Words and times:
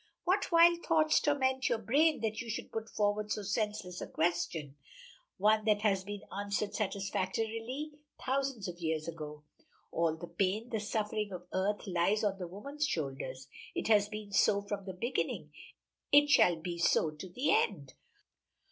What 0.23 0.51
wild 0.51 0.83
thoughts 0.83 1.19
torment 1.19 1.69
your 1.69 1.77
brain 1.77 2.21
that 2.21 2.41
you 2.41 2.49
should 2.49 2.71
put 2.71 2.89
forward 2.89 3.31
so 3.31 3.43
senseless 3.43 4.01
a 4.01 4.07
question? 4.07 4.75
one 5.37 5.63
that 5.65 5.83
has 5.83 6.03
been 6.03 6.23
answered 6.35 6.73
satisfactorily 6.73 7.91
thousands 8.19 8.67
of 8.67 8.79
years 8.79 9.07
ago. 9.07 9.43
All 9.91 10.17
the 10.17 10.25
pain, 10.25 10.69
the 10.69 10.79
suffering 10.79 11.31
of 11.31 11.45
earth 11.53 11.85
lies 11.85 12.23
on 12.23 12.39
the 12.39 12.47
woman's 12.47 12.87
shoulders; 12.87 13.47
it 13.75 13.89
has 13.89 14.09
been 14.09 14.31
so 14.31 14.63
from 14.63 14.85
the 14.85 14.93
beginning 14.93 15.51
it 16.11 16.31
shall 16.31 16.55
be 16.55 16.79
so 16.79 17.11
to 17.11 17.29
the 17.29 17.53
end. 17.53 17.93